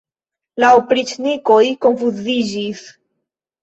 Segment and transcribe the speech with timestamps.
[0.63, 2.85] La opriĉnikoj konfuziĝis.